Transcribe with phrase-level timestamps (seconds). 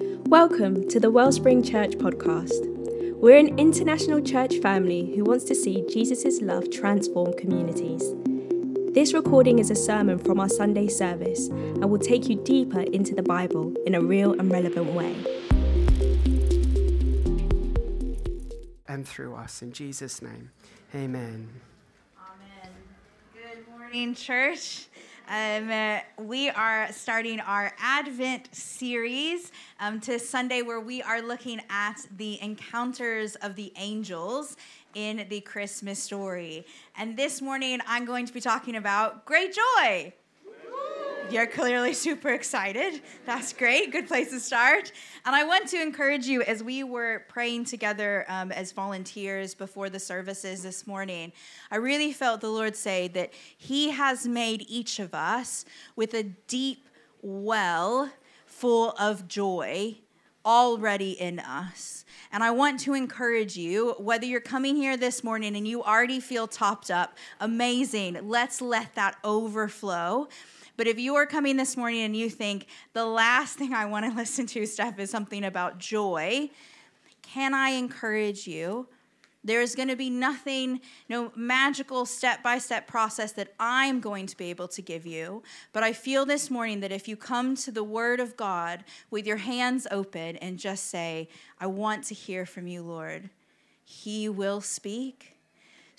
[0.00, 2.64] Welcome to the Wellspring Church podcast.
[3.16, 8.04] We're an international church family who wants to see Jesus' love transform communities.
[8.94, 13.14] This recording is a sermon from our Sunday service and will take you deeper into
[13.16, 15.16] the Bible in a real and relevant way.
[18.86, 19.62] And through us.
[19.62, 20.52] In Jesus' name,
[20.94, 21.48] amen.
[22.16, 22.70] Amen.
[23.34, 24.87] Good morning, church.
[25.30, 31.60] Um, uh, we are starting our Advent series um, to Sunday, where we are looking
[31.68, 34.56] at the encounters of the angels
[34.94, 36.64] in the Christmas story.
[36.96, 40.14] And this morning, I'm going to be talking about great joy.
[41.30, 43.02] You're clearly super excited.
[43.26, 43.92] That's great.
[43.92, 44.92] Good place to start.
[45.26, 49.90] And I want to encourage you as we were praying together um, as volunteers before
[49.90, 51.32] the services this morning.
[51.70, 56.22] I really felt the Lord say that He has made each of us with a
[56.22, 56.86] deep
[57.20, 58.10] well
[58.46, 59.98] full of joy
[60.46, 62.06] already in us.
[62.32, 66.20] And I want to encourage you, whether you're coming here this morning and you already
[66.20, 68.18] feel topped up, amazing.
[68.22, 70.28] Let's let that overflow.
[70.78, 74.06] But if you are coming this morning and you think the last thing I want
[74.06, 76.48] to listen to, Steph, is something about joy,
[77.20, 78.88] can I encourage you?
[79.42, 84.26] There is going to be nothing, no magical step by step process that I'm going
[84.26, 85.42] to be able to give you.
[85.72, 89.26] But I feel this morning that if you come to the Word of God with
[89.26, 93.30] your hands open and just say, I want to hear from you, Lord,
[93.84, 95.37] He will speak.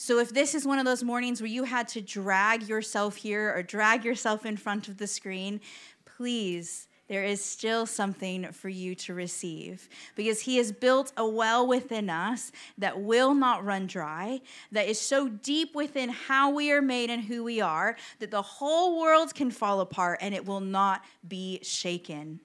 [0.02, 3.53] So if this is one of those mornings where you had to drag yourself here
[3.53, 5.59] or drag yourself in front of the screen,
[6.05, 11.67] please there is still something for you to receive because He has built a well
[11.67, 14.39] within us that will not run dry,
[14.72, 18.42] that is so deep within how we are made and who we are that the
[18.42, 22.39] whole world can fall apart and it will not be shaken.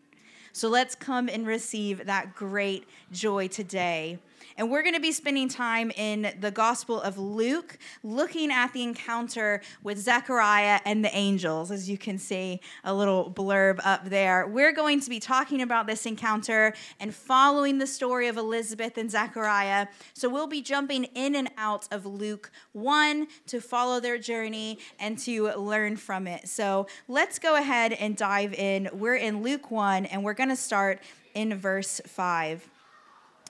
[0.52, 4.18] So let's come and receive that great joy today.
[4.56, 8.84] And we're going to be spending time in the Gospel of Luke, looking at the
[8.84, 14.46] encounter with Zechariah and the angels, as you can see a little blurb up there.
[14.46, 19.10] We're going to be talking about this encounter and following the story of Elizabeth and
[19.10, 19.88] Zechariah.
[20.12, 25.18] So we'll be jumping in and out of Luke 1 to follow their journey and
[25.20, 26.48] to learn from it.
[26.48, 28.88] So let's go ahead and dive in.
[28.92, 31.00] We're in Luke 1, and we're going to start
[31.34, 32.70] in verse 5.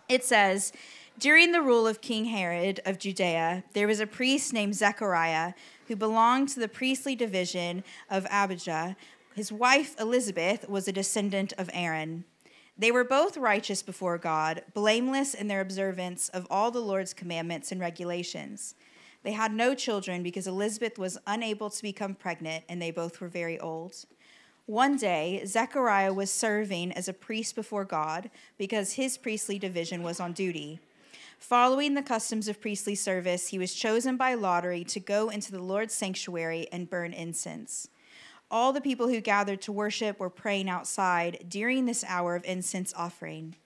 [0.08, 0.72] It says,
[1.18, 5.54] During the rule of King Herod of Judea, there was a priest named Zechariah
[5.88, 8.96] who belonged to the priestly division of Abijah.
[9.34, 12.24] His wife Elizabeth was a descendant of Aaron.
[12.76, 17.70] They were both righteous before God, blameless in their observance of all the Lord's commandments
[17.70, 18.74] and regulations.
[19.22, 23.28] They had no children because Elizabeth was unable to become pregnant, and they both were
[23.28, 24.04] very old.
[24.66, 30.20] One day, Zechariah was serving as a priest before God because his priestly division was
[30.20, 30.80] on duty.
[31.38, 35.62] Following the customs of priestly service, he was chosen by lottery to go into the
[35.62, 37.88] Lord's sanctuary and burn incense.
[38.50, 42.94] All the people who gathered to worship were praying outside during this hour of incense
[42.96, 43.56] offering.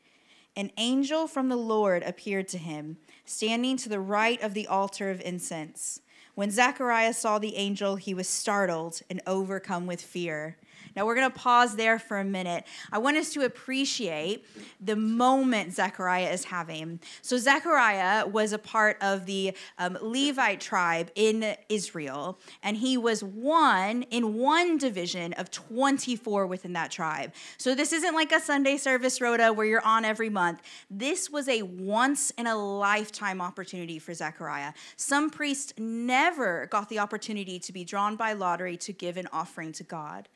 [0.56, 5.10] An angel from the Lord appeared to him, standing to the right of the altar
[5.10, 6.00] of incense.
[6.34, 10.56] When Zechariah saw the angel, he was startled and overcome with fear.
[10.98, 12.64] Now we're going to pause there for a minute.
[12.90, 14.44] I want us to appreciate
[14.80, 17.00] the moment Zechariah is having.
[17.22, 23.22] So, Zechariah was a part of the um, Levite tribe in Israel, and he was
[23.22, 27.32] one in one division of 24 within that tribe.
[27.58, 30.62] So, this isn't like a Sunday service rota where you're on every month.
[30.90, 34.72] This was a once in a lifetime opportunity for Zechariah.
[34.96, 39.72] Some priests never got the opportunity to be drawn by lottery to give an offering
[39.72, 40.28] to God.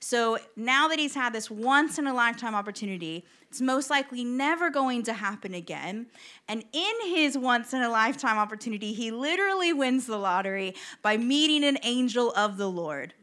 [0.00, 4.70] So now that he's had this once in a lifetime opportunity, it's most likely never
[4.70, 6.06] going to happen again.
[6.48, 11.64] And in his once in a lifetime opportunity, he literally wins the lottery by meeting
[11.64, 13.14] an angel of the Lord.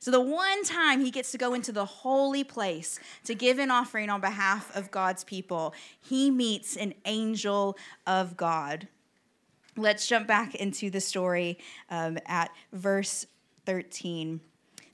[0.00, 3.70] So, the one time he gets to go into the holy place to give an
[3.70, 7.76] offering on behalf of God's people, he meets an angel
[8.06, 8.86] of God.
[9.76, 11.58] Let's jump back into the story
[11.90, 13.26] um, at verse
[13.66, 14.40] 13.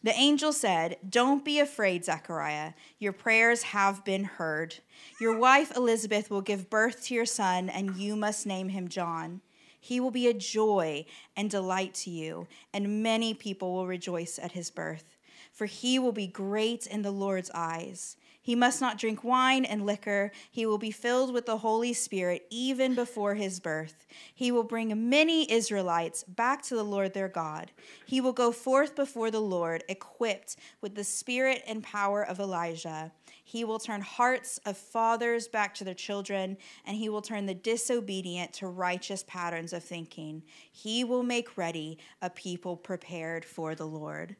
[0.04, 2.74] The angel said, Don't be afraid, Zechariah.
[2.98, 4.76] Your prayers have been heard.
[5.18, 9.40] Your wife Elizabeth will give birth to your son, and you must name him John.
[9.80, 14.52] He will be a joy and delight to you, and many people will rejoice at
[14.52, 15.16] his birth.
[15.54, 18.18] For he will be great in the Lord's eyes.
[18.44, 20.30] He must not drink wine and liquor.
[20.50, 24.06] He will be filled with the Holy Spirit even before his birth.
[24.34, 27.72] He will bring many Israelites back to the Lord their God.
[28.04, 33.12] He will go forth before the Lord, equipped with the spirit and power of Elijah.
[33.42, 37.54] He will turn hearts of fathers back to their children, and he will turn the
[37.54, 40.42] disobedient to righteous patterns of thinking.
[40.70, 44.36] He will make ready a people prepared for the Lord.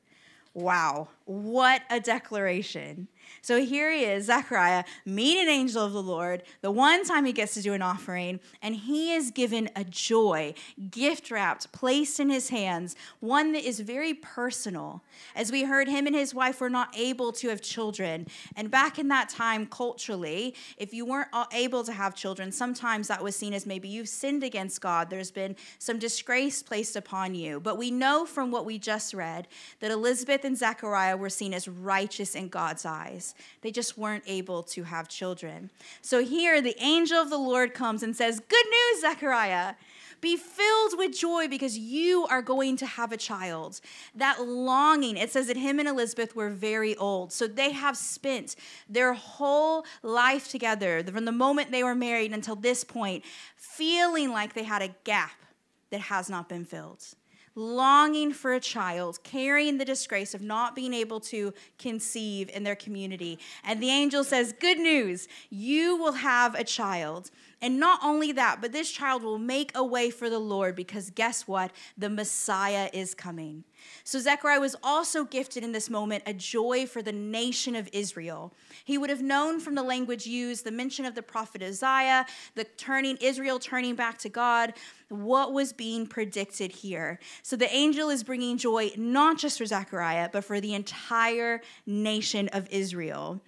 [0.55, 3.09] Wow, what a declaration.
[3.41, 7.33] So here he is, Zechariah, meet an angel of the Lord, the one time he
[7.33, 10.55] gets to do an offering, and he is given a joy,
[10.91, 15.03] gift wrapped, placed in his hands, one that is very personal.
[15.35, 18.27] As we heard, him and his wife were not able to have children.
[18.57, 23.23] And back in that time, culturally, if you weren't able to have children, sometimes that
[23.23, 25.11] was seen as maybe you've sinned against God.
[25.11, 27.61] There's been some disgrace placed upon you.
[27.61, 29.49] But we know from what we just read
[29.81, 33.35] that Elizabeth and Zechariah were seen as righteous in God's eyes.
[33.63, 35.71] They just weren't able to have children.
[36.03, 39.75] So here, the angel of the Lord comes and says, Good news, Zechariah.
[40.21, 43.83] Be filled with joy because you are going to have a child.
[44.15, 47.31] That longing, it says that him and Elizabeth were very old.
[47.31, 48.57] So they have spent
[48.89, 53.23] their whole life together, from the moment they were married until this point,
[53.57, 55.43] feeling like they had a gap
[55.91, 57.05] that has not been filled
[57.55, 62.77] longing for a child, carrying the disgrace of not being able to conceive in their
[62.77, 63.39] community.
[63.63, 67.31] And the angel says, Good news, you will have a child.
[67.65, 71.09] And not only that, but this child will make a way for the Lord because
[71.09, 71.71] guess what?
[71.97, 73.65] The Messiah is coming.
[74.05, 78.53] So Zechariah was also gifted in this moment a joy for the nation of Israel.
[78.85, 82.65] He would have known from the language used, the mention of the prophet Isaiah, the
[82.65, 84.75] turning Israel turning back to God,
[85.09, 87.19] what was being predicted here.
[87.43, 92.49] So the angel is bringing joy not just for Zechariah, but for the entire nation
[92.49, 93.41] of Israel.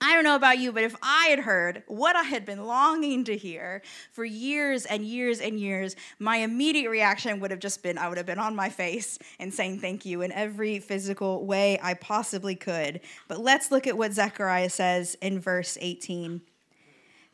[0.00, 3.24] I don't know about you, but if I had heard what I had been longing
[3.24, 7.98] to hear for years and years and years, my immediate reaction would have just been
[7.98, 11.80] I would have been on my face and saying thank you in every physical way
[11.82, 13.00] I possibly could.
[13.26, 16.42] But let's look at what Zechariah says in verse 18.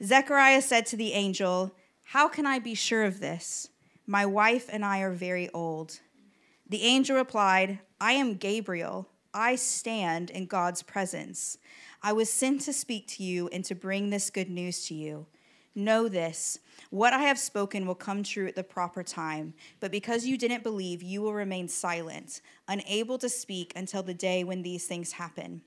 [0.02, 1.72] Zechariah said to the angel,
[2.04, 3.68] How can I be sure of this?
[4.06, 6.00] My wife and I are very old.
[6.68, 9.08] The angel replied, I am Gabriel.
[9.34, 11.58] I stand in God's presence.
[12.06, 15.24] I was sent to speak to you and to bring this good news to you.
[15.74, 16.58] Know this
[16.90, 20.62] what I have spoken will come true at the proper time, but because you didn't
[20.62, 25.62] believe, you will remain silent, unable to speak until the day when these things happen.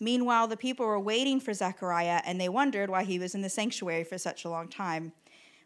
[0.00, 3.50] Meanwhile, the people were waiting for Zechariah, and they wondered why he was in the
[3.50, 5.12] sanctuary for such a long time.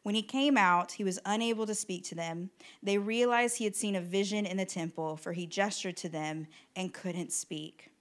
[0.03, 2.51] When he came out, he was unable to speak to them.
[2.83, 6.49] They realized he had seen a vision in the temple, for he gestured to them
[6.75, 7.93] and couldn't speak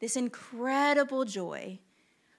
[0.00, 1.78] this incredible joy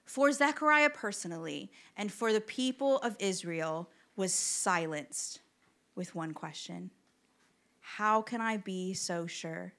[0.04, 5.40] for Zechariah personally and for the people of Israel was silenced
[5.94, 6.90] with one question
[7.80, 9.72] How can I be so sure?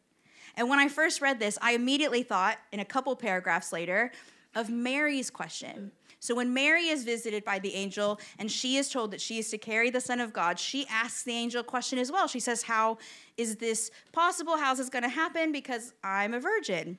[0.55, 4.11] And when I first read this, I immediately thought, in a couple paragraphs later,
[4.55, 5.91] of Mary's question.
[6.19, 9.51] So when Mary is visited by the angel and she is told that she is
[9.51, 12.27] to carry the Son of God, she asks the angel a question as well.
[12.27, 12.97] She says, How
[13.37, 14.57] is this possible?
[14.57, 15.51] How's this going to happen?
[15.51, 16.97] Because I'm a virgin.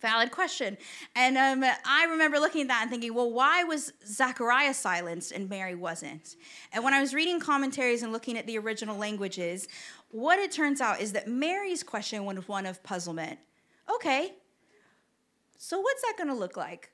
[0.00, 0.78] Valid question.
[1.14, 5.48] And um, I remember looking at that and thinking, well, why was Zechariah silenced and
[5.48, 6.36] Mary wasn't?
[6.72, 9.68] And when I was reading commentaries and looking at the original languages,
[10.10, 13.38] what it turns out is that Mary's question was one of puzzlement.
[13.94, 14.32] Okay,
[15.58, 16.90] so what's that going to look like?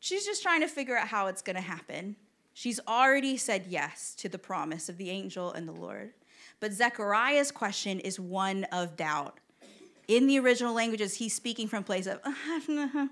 [0.00, 2.16] She's just trying to figure out how it's going to happen.
[2.52, 6.12] She's already said yes to the promise of the angel and the Lord.
[6.58, 9.38] But Zechariah's question is one of doubt
[10.08, 12.20] in the original languages, he's speaking from place of,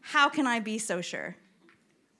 [0.00, 1.36] how can I be so sure?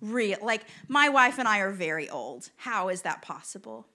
[0.00, 2.50] Real, like my wife and I are very old.
[2.56, 3.86] How is that possible?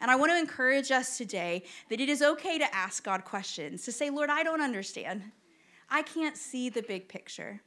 [0.00, 3.84] And I want to encourage us today that it is okay to ask God questions,
[3.84, 5.22] to say, Lord, I don't understand.
[5.90, 7.60] I can't see the big picture.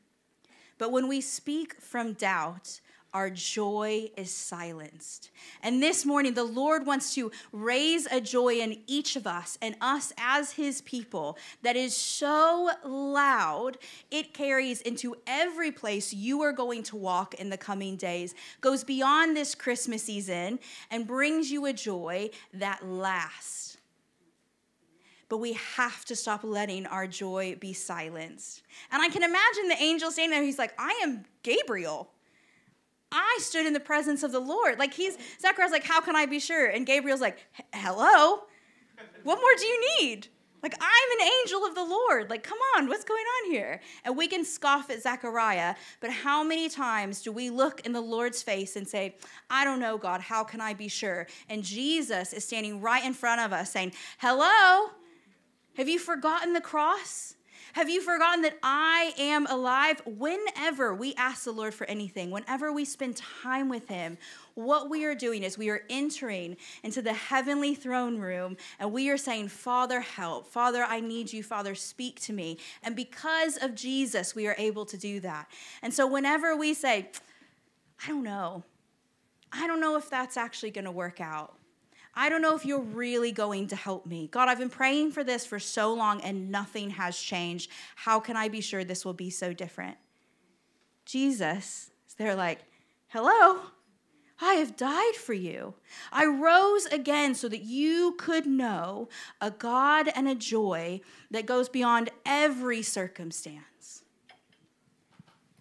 [0.78, 2.82] But when we speak from doubt,
[3.14, 5.32] our joy is silenced.
[5.64, 9.76] And this morning, the Lord wants to raise a joy in each of us and
[9.82, 13.78] us as His people that is so loud,
[14.12, 18.84] it carries into every place you are going to walk in the coming days, goes
[18.84, 20.60] beyond this Christmas season,
[20.92, 23.78] and brings you a joy that lasts.
[25.30, 28.64] But we have to stop letting our joy be silenced.
[28.92, 32.10] And I can imagine the angel saying there, he's like, I am Gabriel.
[33.12, 34.80] I stood in the presence of the Lord.
[34.80, 36.68] Like he's Zechariah's like, how can I be sure?
[36.68, 38.44] And Gabriel's like, hello,
[39.24, 40.28] what more do you need?
[40.62, 42.30] Like, I'm an angel of the Lord.
[42.30, 43.80] Like, come on, what's going on here?
[44.04, 48.02] And we can scoff at Zechariah, but how many times do we look in the
[48.02, 49.16] Lord's face and say,
[49.50, 51.28] I don't know, God, how can I be sure?
[51.48, 54.90] And Jesus is standing right in front of us saying, Hello,
[55.78, 57.36] have you forgotten the cross?
[57.74, 60.02] Have you forgotten that I am alive?
[60.06, 64.18] Whenever we ask the Lord for anything, whenever we spend time with Him,
[64.56, 69.10] what we are doing is we are entering into the heavenly throne room and we
[69.10, 70.48] are saying, Father, help.
[70.48, 71.44] Father, I need you.
[71.44, 72.58] Father, speak to me.
[72.84, 75.48] And because of Jesus, we are able to do that.
[75.82, 77.10] And so whenever we say,
[78.04, 78.64] I don't know,
[79.52, 81.59] I don't know if that's actually going to work out.
[82.20, 84.28] I don't know if you're really going to help me.
[84.28, 87.72] God, I've been praying for this for so long and nothing has changed.
[87.96, 89.96] How can I be sure this will be so different?
[91.06, 92.60] Jesus, they're like,
[93.08, 93.62] hello,
[94.42, 95.76] I have died for you.
[96.12, 99.08] I rose again so that you could know
[99.40, 101.00] a God and a joy
[101.32, 104.04] that goes beyond every circumstance.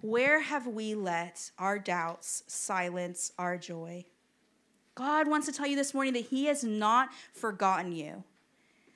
[0.01, 4.07] Where have we let our doubts silence our joy?
[4.99, 8.25] God wants to tell you this morning that He has not forgotten you.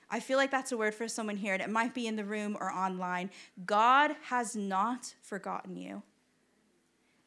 [0.09, 2.25] I feel like that's a word for someone here, and it might be in the
[2.25, 3.31] room or online.
[3.65, 6.03] God has not forgotten you.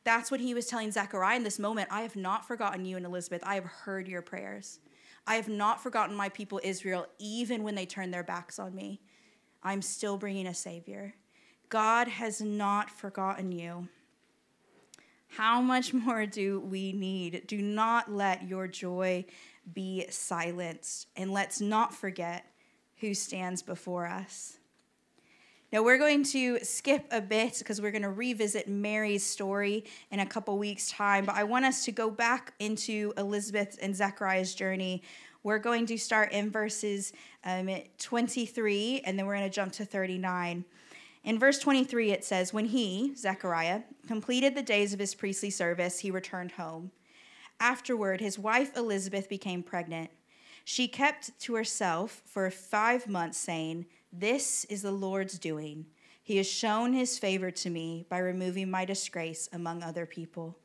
[0.04, 1.88] That's what he was telling Zechariah in this moment.
[1.90, 3.42] I have not forgotten you and Elizabeth.
[3.44, 4.78] I have heard your prayers.
[5.26, 9.00] I have not forgotten my people Israel, even when they turn their backs on me.
[9.62, 11.14] I'm still bringing a Savior.
[11.70, 13.88] God has not forgotten you.
[15.28, 17.46] How much more do we need?
[17.46, 19.24] Do not let your joy
[19.72, 22.46] be silenced, and let's not forget
[23.00, 24.58] who stands before us.
[25.72, 30.20] Now, we're going to skip a bit because we're going to revisit Mary's story in
[30.20, 34.54] a couple weeks' time, but I want us to go back into Elizabeth and Zechariah's
[34.54, 35.02] journey.
[35.42, 37.12] We're going to start in verses
[37.44, 37.68] um,
[37.98, 40.64] 23, and then we're going to jump to 39.
[41.26, 45.98] In verse 23, it says, When he, Zechariah, completed the days of his priestly service,
[45.98, 46.92] he returned home.
[47.58, 50.10] Afterward, his wife Elizabeth became pregnant.
[50.64, 55.86] She kept to herself for five months, saying, This is the Lord's doing.
[56.22, 60.56] He has shown his favor to me by removing my disgrace among other people.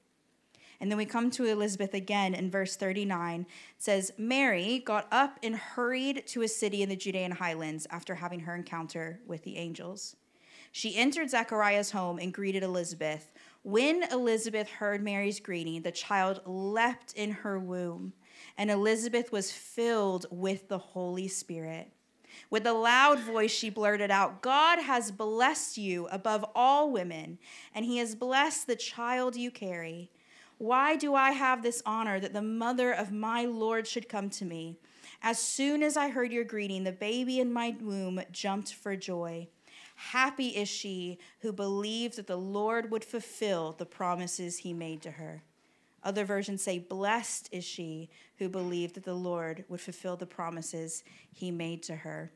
[0.79, 3.41] And then we come to Elizabeth again in verse 39.
[3.41, 3.47] It
[3.79, 8.41] says, Mary got up and hurried to a city in the Judean highlands after having
[8.41, 10.15] her encounter with the angels.
[10.71, 13.31] She entered Zechariah's home and greeted Elizabeth.
[13.63, 18.13] When Elizabeth heard Mary's greeting, the child leapt in her womb,
[18.57, 21.91] and Elizabeth was filled with the Holy Spirit.
[22.49, 27.37] With a loud voice, she blurted out, God has blessed you above all women,
[27.75, 30.09] and he has blessed the child you carry.
[30.57, 34.45] Why do I have this honor that the mother of my Lord should come to
[34.45, 34.77] me?
[35.21, 39.47] As soon as I heard your greeting, the baby in my womb jumped for joy.
[40.09, 45.11] Happy is she who believed that the Lord would fulfill the promises he made to
[45.11, 45.43] her.
[46.03, 51.03] Other versions say, Blessed is she who believed that the Lord would fulfill the promises
[51.31, 52.31] he made to her.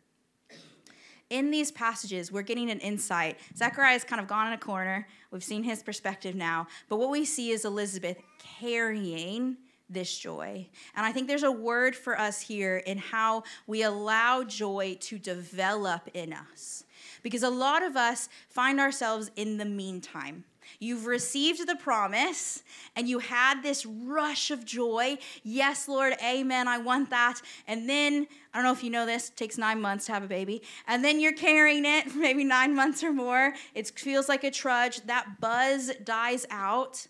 [1.32, 3.40] In these passages, we're getting an insight.
[3.58, 5.08] Zechariah has kind of gone in a corner.
[5.32, 6.68] We've seen his perspective now.
[6.88, 8.18] But what we see is Elizabeth
[8.60, 9.58] carrying
[9.90, 10.68] this joy.
[10.96, 15.18] And I think there's a word for us here in how we allow joy to
[15.18, 16.86] develop in us
[17.26, 20.44] because a lot of us find ourselves in the meantime.
[20.78, 22.62] You've received the promise
[22.96, 25.18] and you had this rush of joy.
[25.42, 27.42] Yes, Lord, amen, I want that.
[27.68, 30.22] And then, I don't know if you know this, it takes nine months to have
[30.22, 30.62] a baby.
[30.88, 33.56] And then you're carrying it, for maybe nine months or more.
[33.74, 35.02] It feels like a trudge.
[35.08, 37.08] That buzz dies out.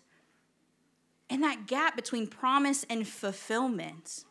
[1.28, 4.24] And that gap between promise and fulfillment,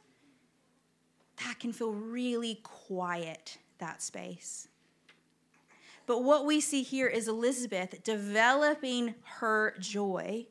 [1.46, 4.68] that can feel really quiet, that space.
[6.06, 10.48] But what we see here is Elizabeth developing her joy.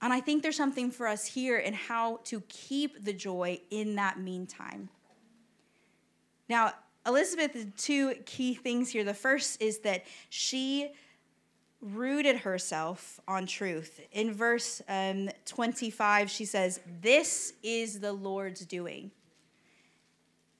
[0.00, 3.96] And I think there's something for us here in how to keep the joy in
[3.96, 4.88] that meantime.
[6.48, 6.72] Now,
[7.06, 9.04] Elizabeth, two key things here.
[9.04, 10.92] The first is that she
[11.80, 14.00] rooted herself on truth.
[14.12, 19.10] In verse um, 25, she says, This is the Lord's doing.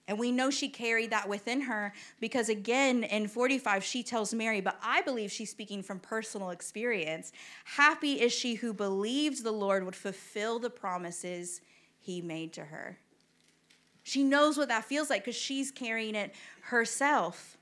[0.08, 4.62] And we know she carried that within her because, again, in 45, she tells Mary,
[4.62, 7.30] but I believe she's speaking from personal experience.
[7.64, 11.60] Happy is she who believed the Lord would fulfill the promises
[12.00, 12.98] he made to her.
[14.02, 17.58] She knows what that feels like because she's carrying it herself.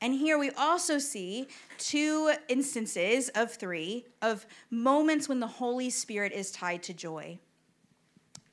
[0.00, 6.32] And here we also see two instances of three of moments when the Holy Spirit
[6.32, 7.38] is tied to joy.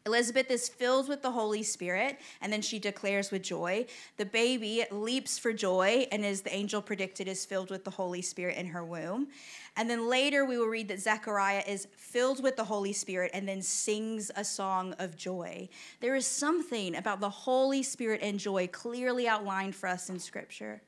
[0.06, 3.88] Elizabeth is filled with the Holy Spirit, and then she declares with joy.
[4.18, 8.22] The baby leaps for joy, and as the angel predicted, is filled with the Holy
[8.22, 9.30] Spirit in her womb.
[9.76, 13.48] And then later we will read that Zechariah is filled with the Holy Spirit and
[13.48, 15.68] then sings a song of joy.
[16.02, 20.82] There is something about the Holy Spirit and joy clearly outlined for us in Scripture.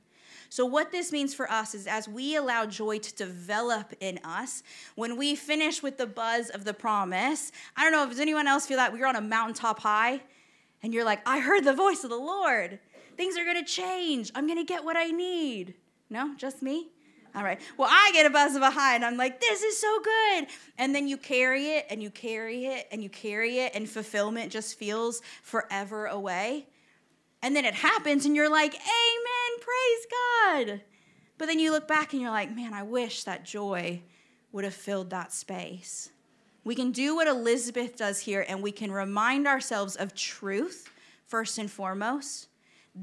[0.50, 4.64] So, what this means for us is as we allow joy to develop in us,
[4.96, 8.66] when we finish with the buzz of the promise, I don't know if anyone else
[8.66, 10.22] feel that we're on a mountaintop high
[10.84, 12.80] and you're like, I heard the voice of the Lord.
[13.16, 14.32] Things are going to change.
[14.36, 15.74] I'm going to get what I need.
[16.10, 16.90] No, just me?
[17.36, 17.60] All right.
[17.78, 20.48] Well, I get a buzz of a high and I'm like, this is so good.
[20.78, 24.52] And then you carry it and you carry it and you carry it, and fulfillment
[24.52, 26.68] just feels forever away.
[27.48, 30.82] And then it happens and you're like, Amen, praise God.
[31.38, 34.02] But then you look back and you're like, man, I wish that joy
[34.52, 36.10] would have filled that space.
[36.66, 40.92] We can do what Elizabeth does here and we can remind ourselves of truth
[41.26, 42.50] first and foremost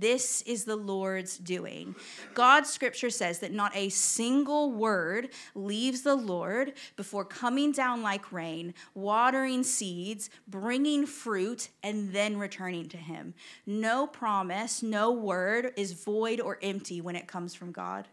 [0.00, 1.94] this is the Lord's doing.
[2.34, 8.32] God's scripture says that not a single word leaves the Lord before coming down like
[8.32, 13.34] rain, watering seeds, bringing fruit, and then returning to Him.
[13.66, 18.08] No promise, no word is void or empty when it comes from God.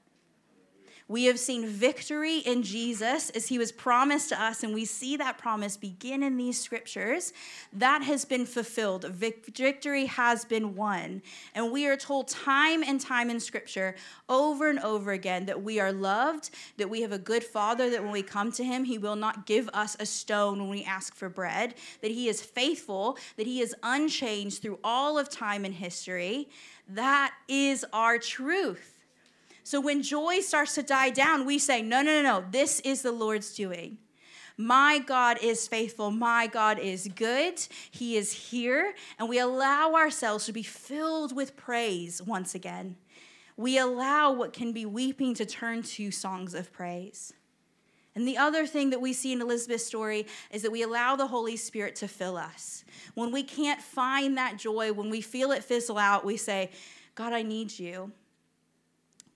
[1.11, 5.17] We have seen victory in Jesus as he was promised to us, and we see
[5.17, 7.33] that promise begin in these scriptures.
[7.73, 9.03] That has been fulfilled.
[9.03, 11.21] Victory has been won.
[11.53, 13.95] And we are told time and time in scripture,
[14.29, 18.01] over and over again, that we are loved, that we have a good father, that
[18.01, 21.13] when we come to him, he will not give us a stone when we ask
[21.13, 25.73] for bread, that he is faithful, that he is unchanged through all of time and
[25.73, 26.47] history.
[26.87, 29.00] That is our truth.
[29.63, 33.01] So when joy starts to die down, we say, no, no, no, no, this is
[33.01, 33.97] the Lord's doing.
[34.57, 36.11] My God is faithful.
[36.11, 37.59] My God is good.
[37.89, 38.93] He is here.
[39.17, 42.97] And we allow ourselves to be filled with praise once again.
[43.57, 47.33] We allow what can be weeping to turn to songs of praise.
[48.13, 51.27] And the other thing that we see in Elizabeth's story is that we allow the
[51.27, 52.83] Holy Spirit to fill us.
[53.13, 56.71] When we can't find that joy, when we feel it fizzle out, we say,
[57.15, 58.11] God, I need you.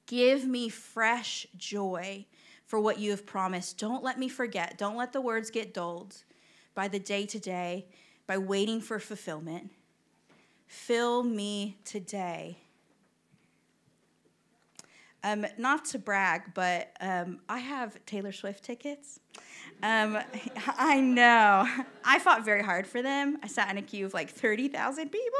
[0.05, 2.25] Give me fresh joy
[2.65, 3.77] for what you have promised.
[3.77, 4.77] Don't let me forget.
[4.77, 6.15] Don't let the words get dulled
[6.73, 7.85] by the day to day,
[8.27, 9.71] by waiting for fulfillment.
[10.67, 12.57] Fill me today.
[15.23, 19.19] Um, not to brag, but um, I have Taylor Swift tickets.
[19.83, 20.17] Um,
[20.77, 21.67] I know.
[22.03, 23.37] I fought very hard for them.
[23.43, 25.39] I sat in a queue of like 30,000 people.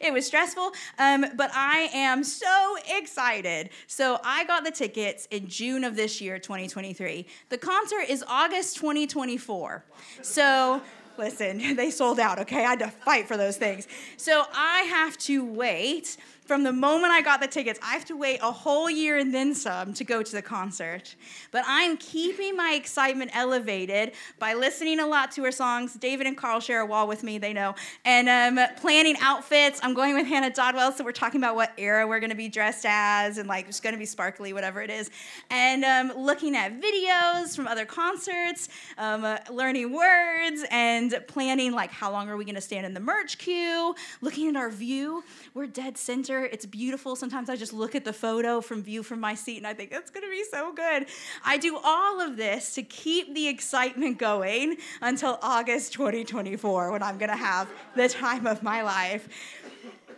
[0.00, 3.70] It was stressful, um, but I am so excited.
[3.86, 7.26] So I got the tickets in June of this year, 2023.
[7.48, 9.84] The concert is August 2024.
[10.22, 10.82] So
[11.18, 12.64] listen, they sold out, okay?
[12.64, 13.86] I had to fight for those things.
[14.16, 18.16] So I have to wait from the moment I got the tickets, I have to
[18.16, 21.14] wait a whole year and then some to go to the concert.
[21.50, 25.94] But I'm keeping my excitement elevated by listening a lot to her songs.
[25.94, 27.74] David and Carl share a wall with me, they know.
[28.04, 29.80] And um, planning outfits.
[29.82, 32.48] I'm going with Hannah Dodwell, so we're talking about what era we're going to be
[32.48, 35.10] dressed as and like it's going to be sparkly, whatever it is.
[35.50, 41.90] And um, looking at videos from other concerts, um, uh, learning words, and planning like
[41.90, 45.24] how long are we going to stand in the merch queue, looking at our view.
[45.54, 47.16] We're dead center It's beautiful.
[47.16, 49.90] Sometimes I just look at the photo from view from my seat and I think
[49.90, 51.06] that's going to be so good.
[51.44, 57.18] I do all of this to keep the excitement going until August 2024 when I'm
[57.18, 59.28] going to have the time of my life.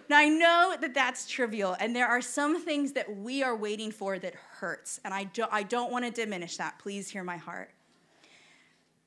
[0.09, 3.91] Now, I know that that's trivial, and there are some things that we are waiting
[3.91, 6.79] for that hurts, and I don't, I don't want to diminish that.
[6.79, 7.71] Please hear my heart.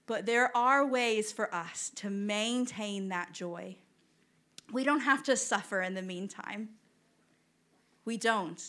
[0.05, 3.77] But there are ways for us to maintain that joy.
[4.71, 6.69] We don't have to suffer in the meantime.
[8.05, 8.61] We don't.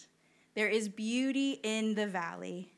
[0.55, 2.73] There is beauty in the valley.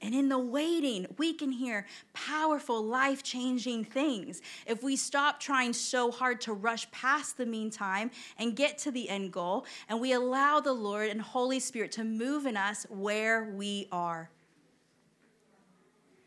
[0.00, 4.40] And in the waiting, we can hear powerful, life changing things.
[4.64, 9.08] If we stop trying so hard to rush past the meantime and get to the
[9.08, 13.52] end goal, and we allow the Lord and Holy Spirit to move in us where
[13.56, 14.30] we are.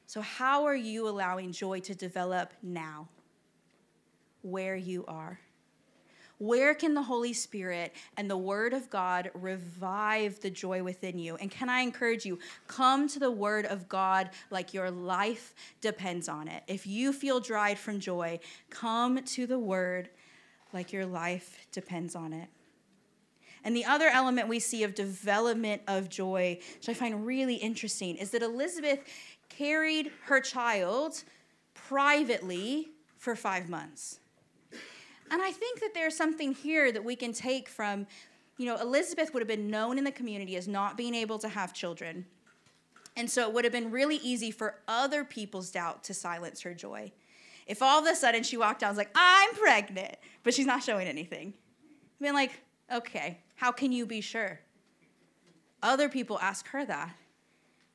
[0.05, 3.07] So, how are you allowing joy to develop now?
[4.41, 5.39] Where you are.
[6.41, 11.35] Where can the Holy Spirit and the Word of God revive the joy within you?
[11.35, 16.27] And can I encourage you, come to the Word of God like your life depends
[16.27, 16.63] on it.
[16.65, 18.39] If you feel dried from joy,
[18.71, 20.09] come to the Word
[20.73, 22.47] like your life depends on it.
[23.63, 28.15] And the other element we see of development of joy, which I find really interesting,
[28.15, 29.01] is that Elizabeth
[29.49, 31.23] carried her child
[31.75, 32.87] privately
[33.19, 34.20] for five months.
[35.31, 38.05] And I think that there's something here that we can take from,
[38.57, 41.47] you know, Elizabeth would have been known in the community as not being able to
[41.47, 42.25] have children.
[43.15, 46.73] And so it would have been really easy for other people's doubt to silence her
[46.73, 47.11] joy.
[47.65, 50.65] If all of a sudden she walked out and was like, I'm pregnant, but she's
[50.65, 51.53] not showing anything.
[52.19, 54.59] I mean, like, okay, how can you be sure?
[55.81, 57.15] Other people ask her that.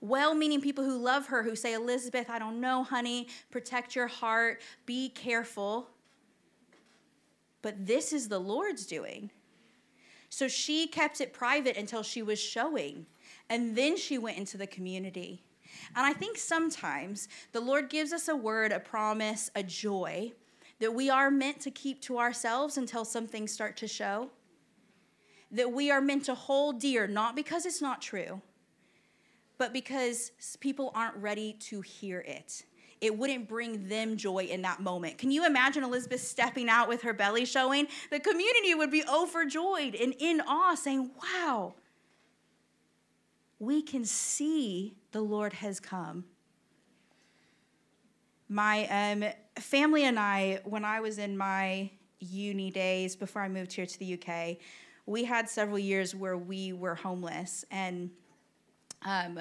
[0.00, 4.06] Well meaning people who love her, who say, Elizabeth, I don't know, honey, protect your
[4.06, 5.90] heart, be careful.
[7.66, 9.28] But this is the Lord's doing.
[10.28, 13.06] So she kept it private until she was showing.
[13.50, 15.42] And then she went into the community.
[15.96, 20.30] And I think sometimes the Lord gives us a word, a promise, a joy
[20.78, 24.30] that we are meant to keep to ourselves until some things start to show.
[25.50, 28.42] That we are meant to hold dear, not because it's not true,
[29.58, 32.62] but because people aren't ready to hear it.
[33.00, 35.18] It wouldn't bring them joy in that moment.
[35.18, 37.86] Can you imagine Elizabeth stepping out with her belly showing?
[38.10, 41.74] The community would be overjoyed and in awe, saying, Wow,
[43.58, 46.24] we can see the Lord has come.
[48.48, 49.24] My um,
[49.58, 53.98] family and I, when I was in my uni days before I moved here to
[53.98, 54.56] the UK,
[55.06, 57.64] we had several years where we were homeless.
[57.70, 58.10] And
[59.02, 59.40] um,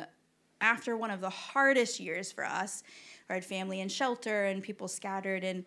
[0.62, 2.84] after one of the hardest years for us,
[3.30, 5.66] we had family in shelter and people scattered, and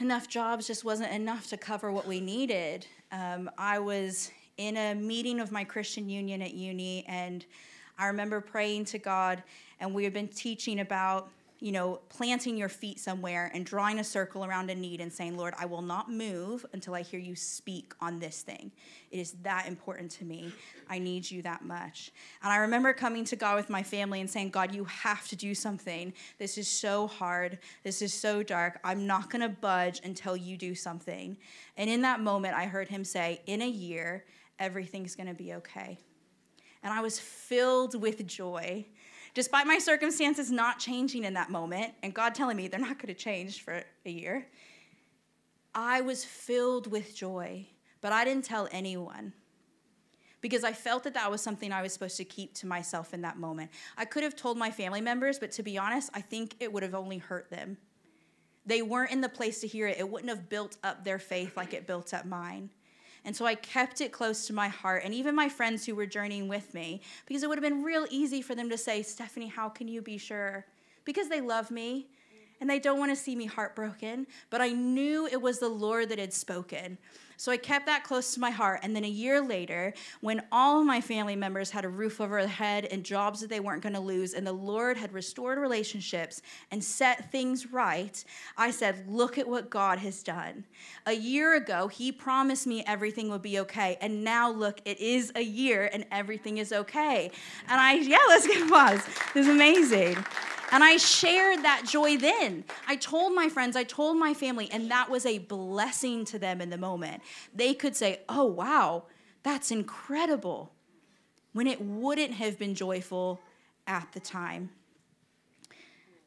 [0.00, 2.86] enough jobs just wasn't enough to cover what we needed.
[3.10, 7.46] Um, I was in a meeting of my Christian union at uni, and
[7.98, 9.42] I remember praying to God,
[9.80, 14.04] and we had been teaching about, you know, planting your feet somewhere and drawing a
[14.04, 17.34] circle around a need and saying, Lord, I will not move until I hear you
[17.34, 18.70] speak on this thing.
[19.10, 20.52] It is that important to me.
[20.88, 22.12] I need you that much.
[22.42, 25.36] And I remember coming to God with my family and saying, God, you have to
[25.36, 26.12] do something.
[26.38, 27.58] This is so hard.
[27.82, 28.78] This is so dark.
[28.84, 31.36] I'm not going to budge until you do something.
[31.76, 34.24] And in that moment, I heard him say, In a year,
[34.60, 35.98] everything's going to be okay.
[36.82, 38.86] And I was filled with joy.
[39.38, 43.06] Despite my circumstances not changing in that moment, and God telling me they're not going
[43.06, 44.48] to change for a year,
[45.72, 47.68] I was filled with joy,
[48.00, 49.32] but I didn't tell anyone
[50.40, 53.20] because I felt that that was something I was supposed to keep to myself in
[53.20, 53.70] that moment.
[53.96, 56.82] I could have told my family members, but to be honest, I think it would
[56.82, 57.76] have only hurt them.
[58.66, 61.56] They weren't in the place to hear it, it wouldn't have built up their faith
[61.56, 62.70] like it built up mine.
[63.28, 66.06] And so I kept it close to my heart, and even my friends who were
[66.06, 69.48] journeying with me, because it would have been real easy for them to say, Stephanie,
[69.48, 70.64] how can you be sure?
[71.04, 72.06] Because they love me
[72.58, 76.08] and they don't want to see me heartbroken, but I knew it was the Lord
[76.08, 76.96] that had spoken.
[77.38, 78.80] So I kept that close to my heart.
[78.82, 82.40] And then a year later, when all of my family members had a roof over
[82.40, 85.58] their head and jobs that they weren't going to lose, and the Lord had restored
[85.58, 88.24] relationships and set things right,
[88.56, 90.64] I said, Look at what God has done.
[91.06, 93.96] A year ago, He promised me everything would be okay.
[94.00, 97.30] And now, look, it is a year and everything is okay.
[97.68, 99.06] And I, yeah, let's get a pause.
[99.32, 100.16] This is amazing.
[100.70, 102.64] And I shared that joy then.
[102.86, 106.60] I told my friends, I told my family, and that was a blessing to them
[106.60, 107.22] in the moment.
[107.54, 109.04] They could say, Oh, wow,
[109.42, 110.72] that's incredible,
[111.52, 113.40] when it wouldn't have been joyful
[113.86, 114.70] at the time.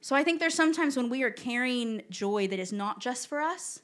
[0.02, 3.40] So I think there's sometimes when we are carrying joy that is not just for
[3.40, 3.82] us,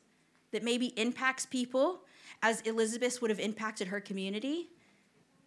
[0.52, 2.02] that maybe impacts people,
[2.42, 4.70] as Elizabeth would have impacted her community.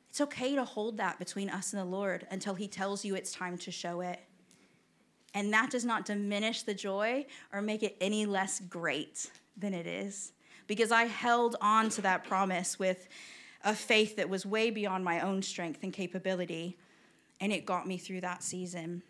[0.08, 3.32] It's okay to hold that between us and the Lord until He tells you it's
[3.32, 4.20] time to show it.
[5.34, 9.86] And that does not diminish the joy or make it any less great than it
[9.86, 10.32] is.
[10.66, 13.08] Because I held on to that promise with
[13.64, 16.78] a faith that was way beyond my own strength and capability,
[17.40, 19.02] and it got me through that season.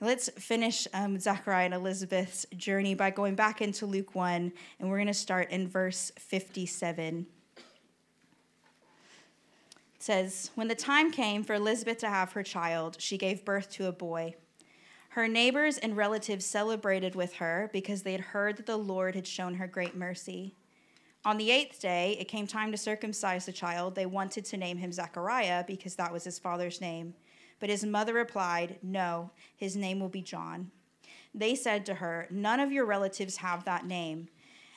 [0.00, 4.96] Let's finish um, Zechariah and Elizabeth's journey by going back into Luke 1, and we're
[4.96, 7.26] going to start in verse 57
[10.02, 13.86] says, When the time came for Elizabeth to have her child, she gave birth to
[13.86, 14.34] a boy.
[15.10, 19.26] Her neighbors and relatives celebrated with her because they had heard that the Lord had
[19.26, 20.54] shown her great mercy.
[21.24, 23.94] On the eighth day, it came time to circumcise the child.
[23.94, 27.14] They wanted to name him Zechariah because that was his father's name.
[27.58, 30.70] But his mother replied, No, his name will be John.
[31.34, 34.28] They said to her, None of your relatives have that name.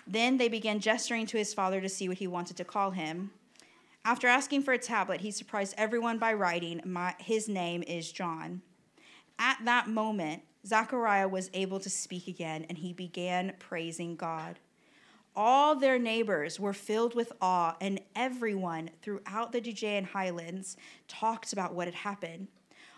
[0.06, 3.32] Then they began gesturing to his father to see what he wanted to call him.
[4.06, 6.82] After asking for a tablet, he surprised everyone by writing,
[7.20, 8.62] His name is John.
[9.40, 14.60] At that moment, Zechariah was able to speak again, and he began praising God.
[15.36, 20.76] All their neighbors were filled with awe, and everyone throughout the Judean highlands
[21.08, 22.50] talked about what had happened.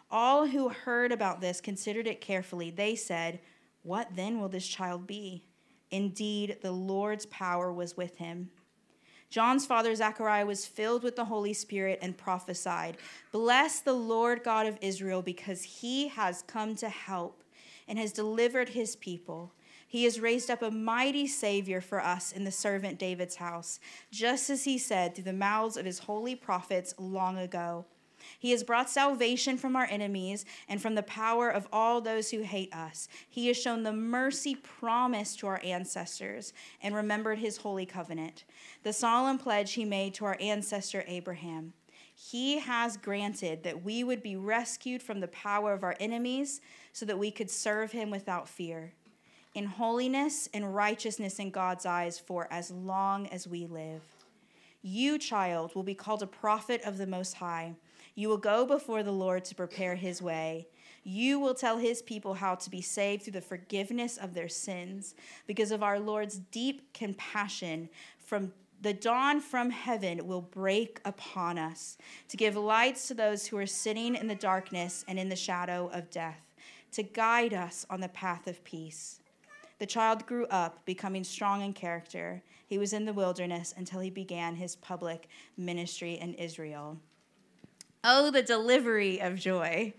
[0.09, 2.71] All who heard about this considered it carefully.
[2.71, 3.39] They said,
[3.83, 5.43] What then will this child be?
[5.91, 8.49] Indeed, the Lord's power was with him.
[9.35, 12.95] John's father Zechariah was filled with the Holy Spirit and prophesied,
[13.33, 17.43] Bless the Lord God of Israel, because he has come to help
[17.85, 19.51] and has delivered his people.
[19.85, 24.49] He has raised up a mighty Savior for us in the servant David's house, just
[24.49, 27.83] as he said through the mouths of his holy prophets long ago.
[28.45, 32.43] He has brought salvation from our enemies and from the power of all those who
[32.43, 33.07] hate us.
[33.27, 38.43] He has shown the mercy promised to our ancestors and remembered his holy covenant,
[38.83, 41.73] the solemn pledge he made to our ancestor Abraham.
[42.13, 46.61] He has granted that we would be rescued from the power of our enemies
[46.93, 48.93] so that we could serve him without fear,
[49.55, 54.03] in holiness and righteousness in God's eyes for as long as we live.
[54.83, 57.73] You, child, will be called a prophet of the Most High.
[58.15, 60.67] You will go before the Lord to prepare his way.
[61.03, 65.13] You will tell his people how to be saved through the forgiveness of their sins
[65.45, 71.97] because of our Lord's deep compassion from the dawn from heaven will break upon us
[72.27, 75.89] to give lights to those who are sitting in the darkness and in the shadow
[75.93, 76.41] of death,
[76.91, 79.21] to guide us on the path of peace.
[79.79, 82.43] The child grew up, becoming strong in character.
[82.67, 86.97] He was in the wilderness until he began his public ministry in Israel.
[88.07, 89.91] Oh, the delivery of joy.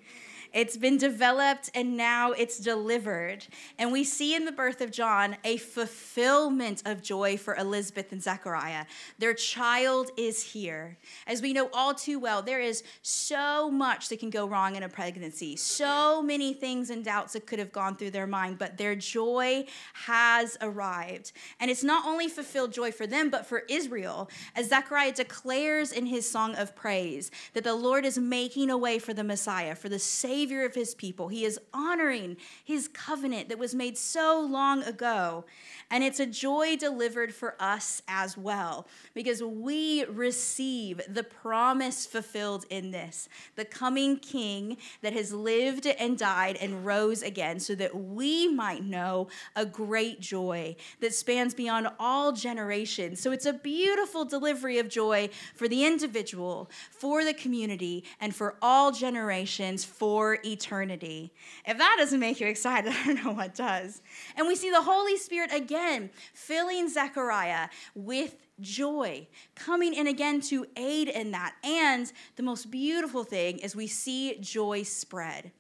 [0.53, 3.47] It's been developed and now it's delivered.
[3.79, 8.23] And we see in the birth of John a fulfillment of joy for Elizabeth and
[8.23, 8.87] Zechariah.
[9.19, 10.97] Their child is here.
[11.27, 14.83] As we know all too well, there is so much that can go wrong in
[14.83, 18.77] a pregnancy, so many things and doubts that could have gone through their mind, but
[18.79, 21.33] their joy has arrived.
[21.61, 26.07] And it's not only fulfilled joy for them, but for Israel, as Zechariah declares in
[26.07, 29.89] his song of praise that the Lord is making a way for the Messiah, for
[29.89, 31.29] the Savior Savior of his people.
[31.29, 35.46] He is honoring his covenant that was made so long ago.
[35.90, 42.66] And it's a joy delivered for us as well, because we receive the promise fulfilled
[42.68, 47.94] in this the coming King that has lived and died and rose again, so that
[47.94, 53.20] we might know a great joy that spans beyond all generations.
[53.20, 58.57] So it's a beautiful delivery of joy for the individual, for the community, and for
[58.61, 61.33] all generations for eternity.
[61.67, 64.03] If that doesn't make you excited, I don't know what does.
[64.37, 70.67] And we see the Holy Spirit again filling Zechariah with joy, coming in again to
[70.77, 71.55] aid in that.
[71.62, 75.53] And the most beautiful thing is we see joy spread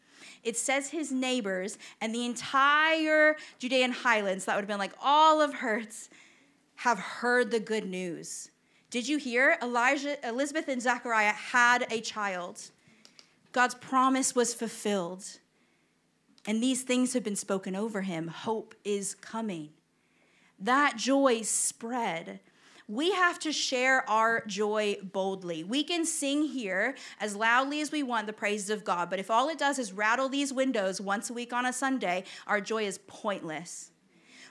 [0.46, 5.40] it says his neighbors and the entire Judean highlands, that would have been like all
[5.40, 6.08] of Herts,
[6.76, 8.50] have heard the good news.
[8.90, 9.58] Did you hear?
[9.60, 12.70] Elijah, Elizabeth, and Zechariah had a child.
[13.52, 15.24] God's promise was fulfilled.
[16.46, 18.28] And these things have been spoken over him.
[18.28, 19.70] Hope is coming.
[20.58, 22.40] That joy spread.
[22.88, 25.64] We have to share our joy boldly.
[25.64, 29.28] We can sing here as loudly as we want the praises of God, but if
[29.28, 32.84] all it does is rattle these windows once a week on a Sunday, our joy
[32.84, 33.90] is pointless.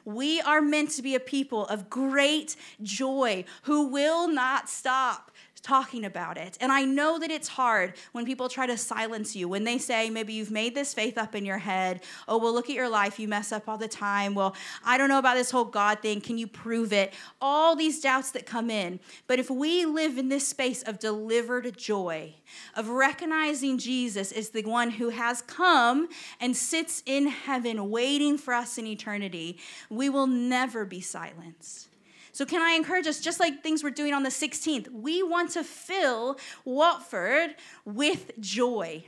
[0.03, 5.31] We are meant to be a people of great joy who will not stop
[5.65, 6.57] talking about it.
[6.61, 10.11] And I know that it's hard when people try to silence you, when they say,
[10.11, 12.01] maybe you've made this faith up in your head.
[12.27, 13.19] Oh, well, look at your life.
[13.19, 14.35] You mess up all the time.
[14.35, 16.21] Well, I don't know about this whole God thing.
[16.21, 17.13] Can you prove it?
[17.41, 18.99] All these doubts that come in.
[19.25, 22.35] But if we live in this space of delivered joy,
[22.75, 26.07] of recognizing Jesus as the one who has come
[26.39, 29.57] and sits in heaven waiting for us in eternity,
[29.89, 31.89] we will never be silenced.
[32.35, 35.51] So, can I encourage us, just like things we're doing on the 16th, we want
[35.51, 39.05] to fill Watford with joy.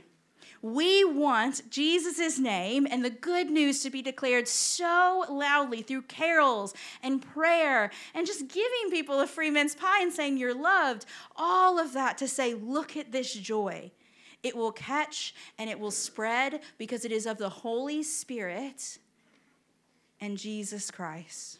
[0.62, 6.72] We want Jesus' name and the good news to be declared so loudly through carols
[7.02, 11.04] and prayer and just giving people a free mince pie and saying you're loved.
[11.36, 13.90] All of that to say, look at this joy.
[14.42, 18.96] It will catch and it will spread because it is of the Holy Spirit
[20.18, 21.58] and Jesus Christ.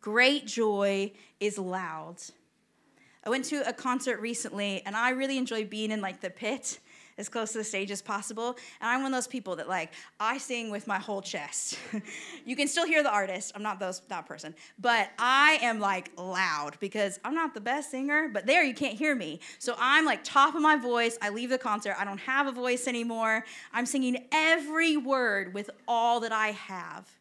[0.00, 2.16] Great joy is loud.
[3.24, 6.78] I went to a concert recently and I really enjoy being in like the pit
[7.18, 8.56] as close to the stage as possible.
[8.80, 11.78] And I'm one of those people that like I sing with my whole chest.
[12.46, 13.52] you can still hear the artist.
[13.54, 17.90] I'm not those that person, but I am like loud because I'm not the best
[17.90, 18.28] singer.
[18.32, 21.18] But there you can't hear me, so I'm like top of my voice.
[21.20, 21.96] I leave the concert.
[21.98, 23.44] I don't have a voice anymore.
[23.72, 27.17] I'm singing every word with all that I have.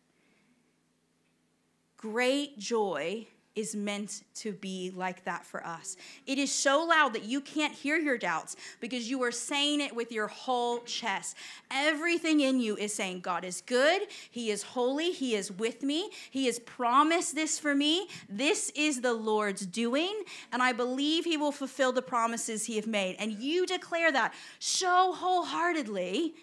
[1.98, 5.98] Great joy is meant to be like that for us.
[6.28, 9.96] It is so loud that you can't hear your doubts because you are saying it
[9.96, 11.36] with your whole chest.
[11.72, 16.12] Everything in you is saying, God is good, He is holy, He is with me,
[16.30, 18.08] He has promised this for me.
[18.30, 22.88] This is the Lord's doing, and I believe He will fulfill the promises He have
[22.88, 23.16] made.
[23.18, 26.36] And you declare that so wholeheartedly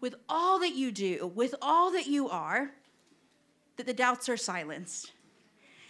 [0.00, 2.70] with all that you do, with all that you are,
[3.76, 5.12] that the doubts are silenced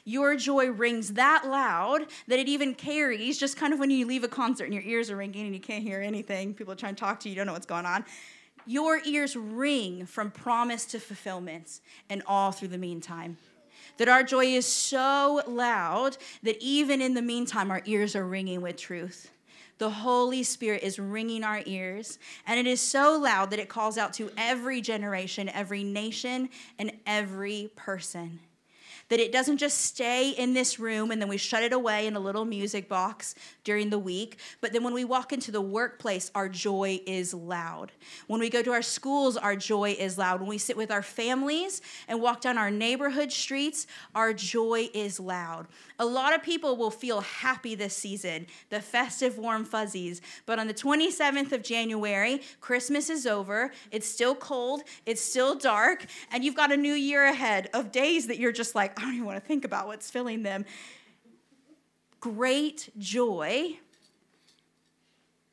[0.04, 4.24] your joy rings that loud that it even carries, just kind of when you leave
[4.24, 6.94] a concert and your ears are ringing and you can't hear anything, people are trying
[6.94, 8.04] to talk to you, you don't know what's going on.
[8.66, 13.36] Your ears ring from promise to fulfillment and all through the meantime.
[13.98, 18.62] That our joy is so loud that even in the meantime, our ears are ringing
[18.62, 19.30] with truth.
[19.82, 23.98] The Holy Spirit is ringing our ears, and it is so loud that it calls
[23.98, 28.38] out to every generation, every nation, and every person
[29.12, 32.16] that it doesn't just stay in this room and then we shut it away in
[32.16, 36.30] a little music box during the week, but then when we walk into the workplace,
[36.34, 37.92] our joy is loud.
[38.26, 40.40] When we go to our schools, our joy is loud.
[40.40, 45.20] When we sit with our families and walk down our neighborhood streets, our joy is
[45.20, 45.66] loud.
[45.98, 50.68] A lot of people will feel happy this season, the festive warm fuzzies, but on
[50.68, 56.56] the 27th of January, Christmas is over, it's still cold, it's still dark, and you've
[56.56, 59.40] got a new year ahead of days that you're just like, I don't even want
[59.40, 60.64] to think about what's filling them.
[62.20, 63.78] Great joy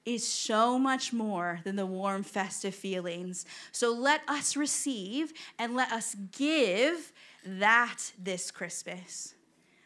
[0.06, 3.48] is so much more than the warm, festive feelings.
[3.72, 7.12] So let us receive and let us give
[7.44, 9.34] that this Christmas.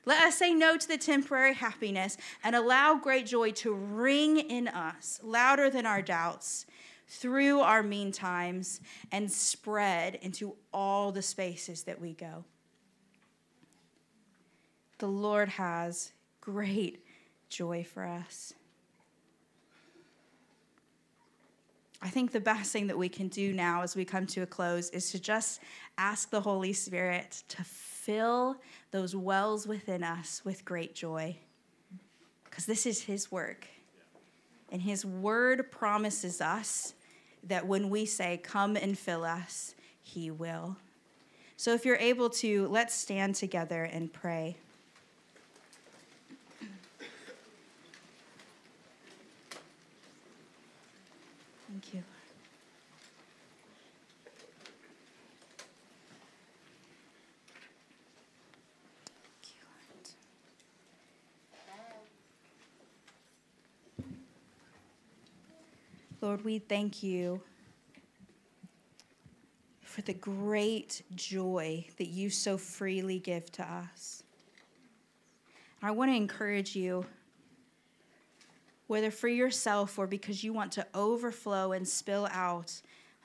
[0.05, 4.67] Let us say no to the temporary happiness and allow great joy to ring in
[4.67, 6.65] us louder than our doubts
[7.07, 8.81] through our mean times
[9.13, 12.43] and spread into all the spaces that we go
[14.99, 17.03] the Lord has great
[17.49, 18.53] joy for us.
[22.01, 24.45] I think the best thing that we can do now as we come to a
[24.45, 25.61] close is to just
[25.97, 28.57] ask the Holy Spirit to fill
[28.91, 31.37] those wells within us with great joy.
[32.43, 33.67] Because this is His work.
[34.69, 36.93] And His word promises us
[37.45, 40.75] that when we say, Come and fill us, He will.
[41.55, 44.57] So if you're able to, let's stand together and pray.
[51.69, 52.03] Thank you.
[66.23, 67.41] Lord, we thank you
[69.81, 74.23] for the great joy that you so freely give to us.
[75.81, 77.05] I want to encourage you
[78.87, 82.71] whether for yourself or because you want to overflow and spill out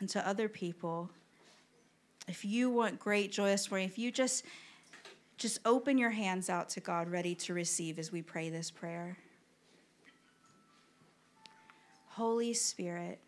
[0.00, 1.08] onto other people.
[2.26, 4.44] If you want great joyous morning, if you just
[5.36, 9.18] just open your hands out to God ready to receive as we pray this prayer.
[12.18, 13.20] Holy Spirit,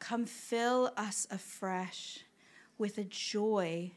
[0.00, 2.24] come fill us afresh
[2.76, 3.92] with a joy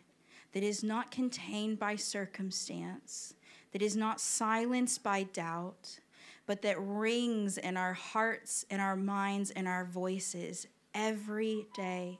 [0.53, 3.33] that is not contained by circumstance,
[3.71, 5.99] that is not silenced by doubt,
[6.45, 12.19] but that rings in our hearts, in our minds, in our voices every day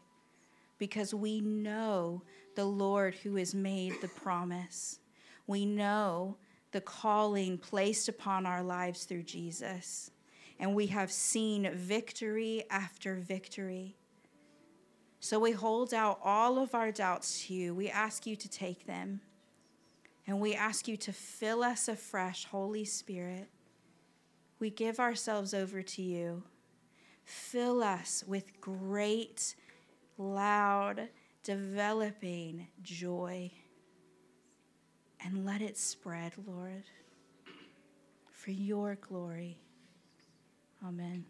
[0.80, 2.24] because we know
[2.56, 4.98] the Lord who has made the promise.
[5.46, 6.38] We know
[6.72, 10.10] the calling placed upon our lives through Jesus.
[10.60, 13.96] And we have seen victory after victory.
[15.22, 17.74] So we hold out all of our doubts to you.
[17.74, 19.22] We ask you to take them.
[20.28, 23.50] And we ask you to fill us afresh, Holy Spirit
[24.60, 26.44] we give ourselves over to you.
[27.24, 29.56] Fill us with great,
[30.18, 31.08] loud,
[31.44, 33.52] developing joy.
[35.24, 36.84] And let it spread, Lord,
[38.32, 39.60] for your glory.
[40.86, 41.26] Amen.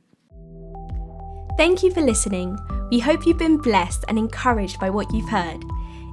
[1.57, 2.57] Thank you for listening.
[2.91, 5.63] We hope you've been blessed and encouraged by what you've heard.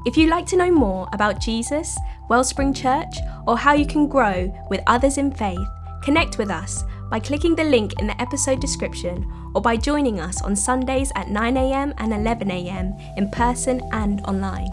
[0.07, 1.97] If you'd like to know more about Jesus,
[2.29, 3.15] Wellspring Church,
[3.47, 5.67] or how you can grow with others in faith,
[6.03, 10.43] connect with us by clicking the link in the episode description or by joining us
[10.43, 14.71] on Sundays at 9am and 11am in person and online.